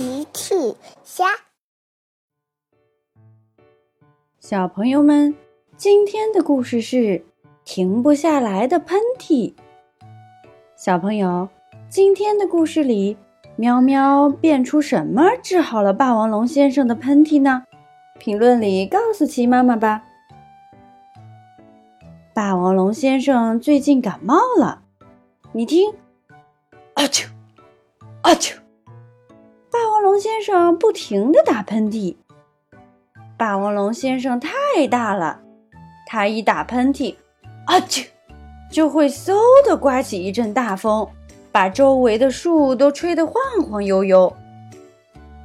[0.00, 0.54] 奇趣
[1.04, 1.26] 虾，
[4.38, 5.36] 小朋友们，
[5.76, 7.22] 今天的故事是
[7.66, 9.52] 停不下来的喷嚏。
[10.74, 11.50] 小朋友，
[11.90, 13.18] 今天的故事里，
[13.56, 17.66] 喵喵变出什么治好了霸王龙先生的喷嚏呢？
[18.18, 20.02] 评论里告诉奇妈妈吧。
[22.32, 24.80] 霸王龙先生最近感冒了，
[25.52, 25.92] 你听，
[26.94, 27.28] 啊啾，
[28.22, 28.59] 啊啾。
[30.20, 32.16] 先生不停地打喷嚏。
[33.38, 34.50] 霸王龙先生太
[34.88, 35.40] 大了，
[36.06, 37.16] 他一打喷嚏，
[37.64, 38.06] 啊啾，
[38.70, 39.34] 就会嗖
[39.66, 41.08] 的刮起一阵大风，
[41.50, 43.34] 把周围的树都吹得晃
[43.64, 44.32] 晃悠悠。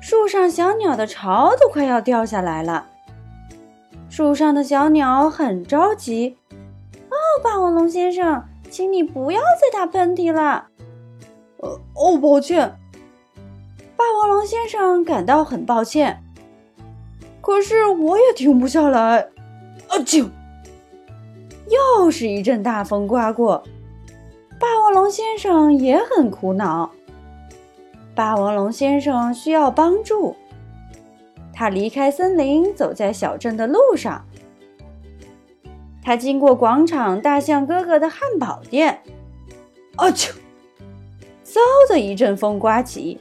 [0.00, 2.86] 树上小鸟的巢都快要掉下来了。
[4.08, 6.36] 树上的小鸟很着急。
[7.10, 10.68] 哦霸王龙先生，请你不要再打喷嚏了。
[11.58, 12.76] 呃，哦，抱歉。
[14.00, 16.22] 霸王龙先生感到很抱歉。
[17.42, 19.18] 可是我也停不下来。
[19.88, 20.30] 啊啾！
[21.68, 23.62] 又是一阵大风刮过，
[24.58, 26.90] 霸王龙先生也很苦恼。
[28.14, 30.34] 霸王龙先生需要帮助。
[31.52, 34.24] 他离开森林，走在小镇的路上。
[36.02, 39.02] 他经过广场大象哥哥的汉堡店，
[39.96, 40.30] 啊啾！
[41.44, 41.58] 嗖
[41.90, 43.20] 的一阵风刮起，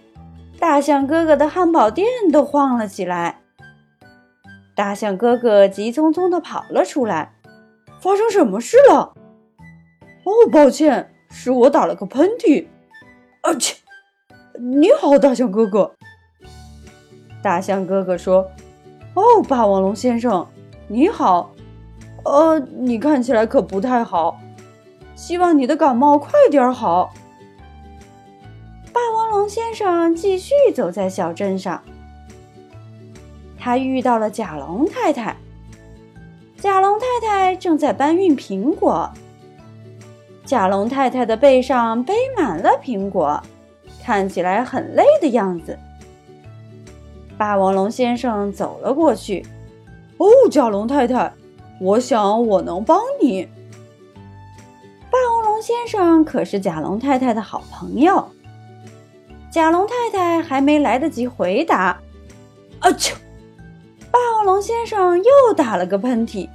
[0.60, 3.40] 大象哥哥的汉堡店都晃了起来。
[4.76, 7.34] 大象哥哥急匆匆地跑了出来，
[8.02, 9.14] 发生什么事了？
[10.26, 12.68] 哦，抱歉，是我打了个喷嚏。
[13.42, 13.78] 啊切！
[14.60, 15.94] 你好，大象哥哥。
[17.42, 18.52] 大象哥哥说
[19.16, 20.46] ：“哦，霸王龙先生，
[20.90, 21.52] 你好。”
[22.26, 24.38] 呃，你看起来可不太好，
[25.16, 27.14] 希望你的感冒快点好。
[29.50, 31.82] 先生继续走在小镇上，
[33.58, 35.36] 他遇到了甲龙太太。
[36.58, 39.10] 甲龙太太正在搬运苹果，
[40.46, 43.42] 甲龙太太的背上背满了苹果，
[44.04, 45.78] 看起来很累的样子。
[47.38, 49.46] 霸王龙先生走了过去，
[50.18, 51.34] 哦，甲龙太太。
[51.82, 53.48] 我想我能帮你。
[55.10, 58.30] 霸王龙先生可是甲龙太太的好朋友。
[59.52, 62.00] 甲龙太太还没来得及回答，
[62.80, 63.14] 啊啾！
[64.12, 66.48] 霸王龙先生又打了个喷嚏，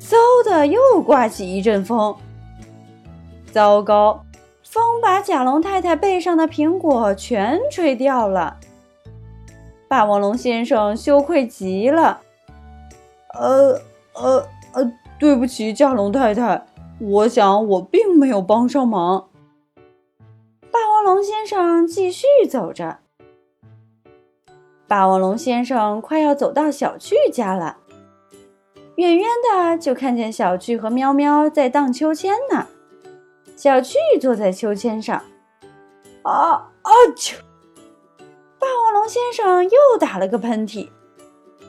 [0.00, 2.14] 嗖的又刮起一阵风。
[3.52, 4.24] 糟糕，
[4.64, 8.56] 风把甲龙太太背上的苹果全吹掉了。
[9.88, 12.20] 霸王龙先生羞愧极了，
[13.34, 13.80] 呃。
[14.12, 16.66] 呃呃，对不起，甲龙太太，
[16.98, 19.29] 我想我并没有帮上忙。
[21.14, 22.98] 龙先生继续走着。
[24.86, 27.78] 霸王龙先生快要走到小趣家了，
[28.94, 32.68] 远远的就看见小趣和喵喵在荡秋千呢。
[33.56, 35.20] 小趣坐在秋千上，
[36.22, 36.32] 啊
[36.82, 37.34] 啊啾！
[38.60, 40.88] 霸王龙先生又打了个喷嚏，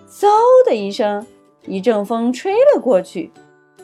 [0.08, 0.28] 嗖
[0.66, 1.26] 的一声。
[1.66, 3.32] 一阵风吹了过去，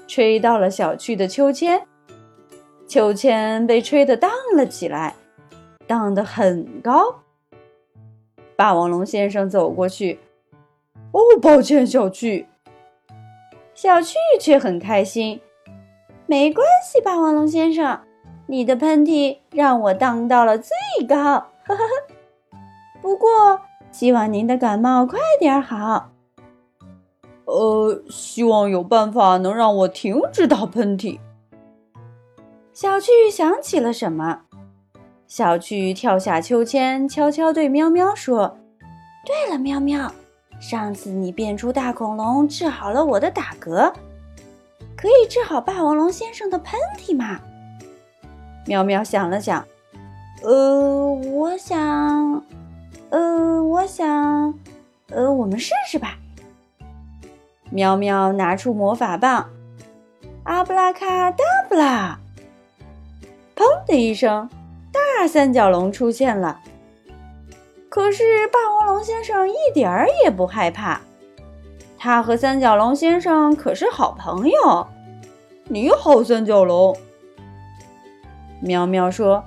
[0.08, 1.88] 吹到了小趣的秋千，
[2.88, 5.16] 秋千被吹得荡了起来，
[5.88, 7.22] 荡得很高。
[8.56, 10.20] 霸王龙先生走过去，
[11.12, 12.48] 哦，抱歉，小趣。
[13.74, 15.40] 小趣却很开心，
[16.26, 18.02] 没关系，霸王龙先生，
[18.48, 20.76] 你的喷嚏让我荡到了最
[21.08, 22.14] 高，哈哈哈。
[23.02, 23.62] 不过，
[23.92, 26.10] 希望您的感冒快点好。
[27.46, 31.20] 呃，希望有办法能让我停止打喷嚏。
[32.74, 34.42] 小趣想起了什么，
[35.28, 38.58] 小趣跳下秋千，悄悄对喵喵说
[39.28, 40.10] ：“对了，喵喵，
[40.58, 43.92] 上次你变出大恐龙，治好了我的打嗝，
[44.96, 47.42] 可以治好霸王龙先生的喷嚏吗？”
[48.66, 49.66] 喵喵想了想，
[50.44, 52.44] 呃，我想，
[53.10, 54.54] 呃，我想，
[55.10, 56.18] 呃，我们试试吧。
[57.70, 59.50] 喵喵拿出魔法棒，
[60.44, 62.18] 阿布拉卡达布拉！
[63.58, 64.50] 砰的一声，
[65.20, 66.60] 大三角龙出现了。
[67.90, 71.02] 可是霸王龙先生一点儿也不害怕，
[71.98, 74.88] 他和三角龙先生可是好朋友。
[75.64, 76.96] 你好，三角龙。
[78.62, 79.38] 喵喵说：“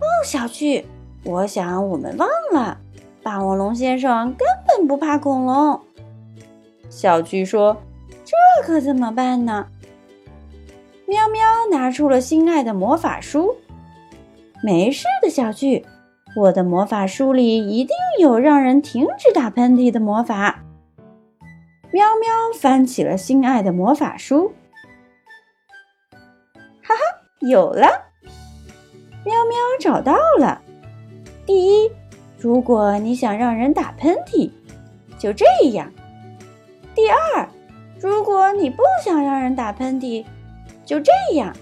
[0.00, 0.86] 哦，小趣，
[1.24, 2.78] 我想我们忘了，
[3.22, 5.78] 霸王龙先生根本不怕恐龙。”
[6.88, 7.76] 小趣说
[8.24, 8.32] ：“这
[8.64, 9.66] 可怎么办呢？”
[11.04, 13.54] 喵喵拿出了心爱的魔法书。
[14.62, 15.84] 没事的，小趣，
[16.36, 20.62] 我的魔法书里一定有让人停止打喷嚏的魔法。
[21.92, 22.28] 喵喵
[22.60, 24.52] 翻起了心爱的魔法书，
[26.82, 27.00] 哈哈，
[27.40, 27.88] 有了！
[29.24, 30.60] 喵喵找到了。
[31.46, 31.90] 第一，
[32.38, 34.50] 如果你想让人打喷嚏，
[35.18, 35.90] 就这样。
[36.94, 37.48] 第二，
[37.98, 40.24] 如果你不想让人打喷嚏，
[40.84, 41.52] 就这样。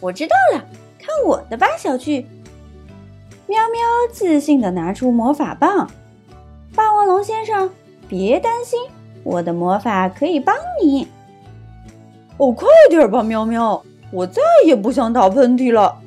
[0.00, 0.64] 我知道了，
[1.08, 2.26] 看我的吧，小趣。
[3.46, 3.80] 喵喵
[4.12, 5.90] 自信地拿出魔法棒，
[6.74, 7.70] 霸王龙先生，
[8.06, 8.78] 别担心，
[9.24, 11.08] 我的魔法可以帮你。
[12.36, 13.82] 哦，快点吧，喵喵，
[14.12, 15.98] 我再也不想打喷嚏了。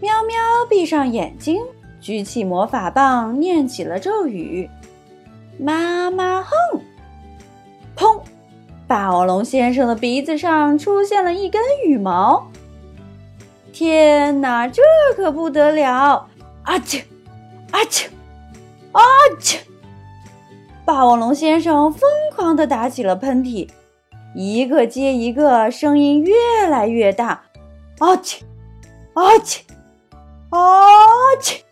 [0.00, 0.36] 喵喵
[0.70, 1.60] 闭上眼睛，
[2.00, 4.70] 举起魔法棒，念起了咒语
[5.58, 6.80] ：“妈妈哼！”
[7.98, 8.20] 砰！
[8.86, 12.46] 霸王龙先生的鼻子上出现了一根羽毛。
[13.74, 14.80] 天哪，这
[15.16, 16.28] 可不得了！
[16.62, 17.04] 啊切，
[17.72, 18.08] 啊切，
[18.92, 19.02] 啊
[19.40, 19.58] 切！
[20.84, 23.68] 霸王龙先生疯狂地打起了喷嚏，
[24.32, 27.42] 一个接一个，声音越来越大。
[27.98, 28.44] 啊切，
[29.14, 29.64] 啊切，
[30.50, 30.60] 啊
[31.40, 31.64] 切！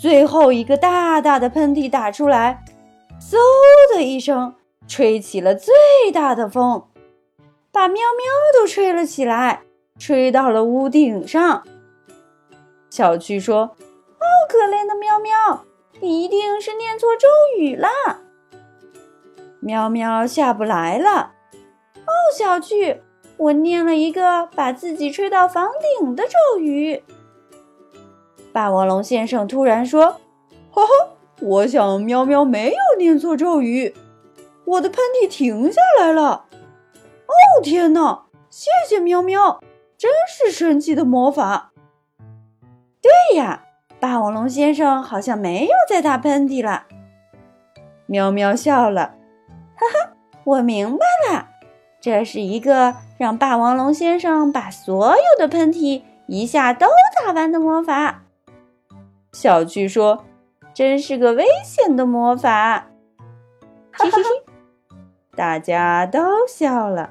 [0.00, 2.64] 最后一个大大的喷嚏打出来，
[3.20, 3.36] 嗖
[3.94, 4.54] 的一声，
[4.88, 5.74] 吹起了最
[6.14, 6.84] 大的风，
[7.70, 9.64] 把喵喵都吹了起来。
[10.02, 11.62] 吹到了屋顶上。
[12.90, 13.76] 小趣说
[14.18, 15.64] ：“哦，可怜的喵喵，
[16.00, 17.88] 你一定是念错咒语了。”
[19.62, 21.34] 喵喵下不来了。
[21.94, 23.00] 哦，小趣，
[23.36, 25.70] 我念了一个把自己吹到房
[26.00, 27.04] 顶的咒语。
[28.52, 30.16] 霸王龙先生突然说
[30.72, 31.10] ：“哈哈，
[31.40, 33.94] 我想喵喵没有念错咒语，
[34.64, 36.46] 我的喷嚏停下来了。”
[37.30, 38.24] 哦，天哪！
[38.50, 39.62] 谢谢喵喵。
[40.02, 41.70] 真是神奇的魔法！
[43.00, 43.62] 对呀，
[44.00, 46.86] 霸王龙先生好像没有在打喷嚏了。
[48.06, 49.14] 喵喵笑了，
[49.76, 50.12] 哈哈，
[50.42, 51.50] 我明白了，
[52.00, 56.88] 这是一个让霸王龙先生把所有的喷嚏一下都
[57.24, 58.24] 打完的魔法。
[59.32, 60.24] 小趣说
[60.74, 62.88] ：“真是个危险的魔法。”
[63.94, 64.18] 哈哈，
[65.36, 67.10] 大家都笑了。